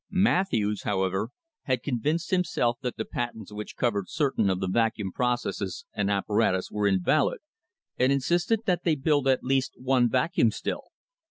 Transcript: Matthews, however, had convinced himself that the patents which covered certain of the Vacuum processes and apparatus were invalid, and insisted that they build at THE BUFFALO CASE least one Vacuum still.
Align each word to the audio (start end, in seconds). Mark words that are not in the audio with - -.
Matthews, 0.09 0.81
however, 0.81 1.29
had 1.65 1.83
convinced 1.83 2.31
himself 2.31 2.79
that 2.81 2.97
the 2.97 3.05
patents 3.05 3.53
which 3.53 3.75
covered 3.75 4.09
certain 4.09 4.49
of 4.49 4.59
the 4.59 4.67
Vacuum 4.67 5.11
processes 5.11 5.85
and 5.93 6.09
apparatus 6.09 6.71
were 6.71 6.87
invalid, 6.87 7.37
and 7.99 8.11
insisted 8.11 8.61
that 8.65 8.81
they 8.83 8.95
build 8.95 9.27
at 9.27 9.41
THE 9.41 9.41
BUFFALO 9.41 9.41
CASE 9.41 9.49
least 9.49 9.73
one 9.77 10.09
Vacuum 10.09 10.49
still. 10.49 10.85